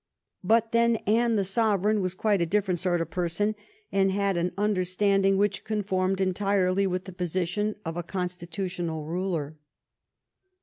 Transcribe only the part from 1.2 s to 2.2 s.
the sovereign was